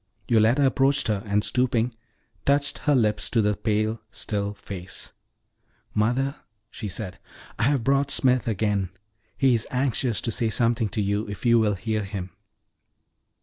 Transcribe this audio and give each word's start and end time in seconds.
Yoletta 0.27 0.65
approached 0.65 1.07
her, 1.09 1.21
and, 1.27 1.43
stooping, 1.43 1.93
touched 2.43 2.79
her 2.79 2.95
lips 2.95 3.29
to 3.29 3.39
the 3.39 3.55
pale, 3.55 4.01
still 4.11 4.55
face. 4.55 5.13
"Mother," 5.93 6.37
she 6.71 6.87
said, 6.87 7.19
"I 7.59 7.65
have 7.65 7.83
brought 7.83 8.09
Smith 8.09 8.47
again; 8.47 8.89
he 9.37 9.53
is 9.53 9.67
anxious 9.69 10.19
to 10.21 10.31
say 10.31 10.49
something 10.49 10.89
to 10.89 11.01
you, 11.03 11.27
if 11.29 11.45
you 11.45 11.59
will 11.59 11.75
hear 11.75 12.01
him." 12.03 12.31